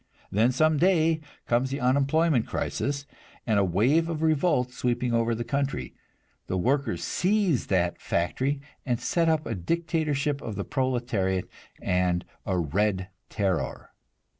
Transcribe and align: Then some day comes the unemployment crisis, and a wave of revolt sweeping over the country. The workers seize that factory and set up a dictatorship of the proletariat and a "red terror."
Then 0.31 0.51
some 0.51 0.77
day 0.79 1.21
comes 1.45 1.69
the 1.69 1.79
unemployment 1.79 2.47
crisis, 2.47 3.05
and 3.45 3.59
a 3.59 3.63
wave 3.63 4.09
of 4.09 4.23
revolt 4.23 4.71
sweeping 4.71 5.13
over 5.13 5.35
the 5.35 5.43
country. 5.43 5.93
The 6.47 6.57
workers 6.57 7.03
seize 7.03 7.67
that 7.67 8.01
factory 8.01 8.61
and 8.83 8.99
set 8.99 9.29
up 9.29 9.45
a 9.45 9.53
dictatorship 9.53 10.41
of 10.41 10.55
the 10.55 10.65
proletariat 10.65 11.47
and 11.79 12.25
a 12.47 12.57
"red 12.57 13.09
terror." 13.29 13.91